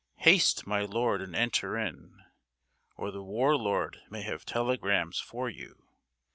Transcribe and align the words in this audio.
Haste, 0.21 0.65
my 0.65 0.81
Lord, 0.83 1.21
and 1.21 1.35
enter 1.35 1.77
in, 1.77 2.23
Or 2.97 3.11
the 3.11 3.21
War 3.21 3.55
Lord 3.55 4.01
may 4.09 4.23
have 4.23 4.47
telegrams 4.47 5.19
for 5.19 5.47
you. 5.47 5.89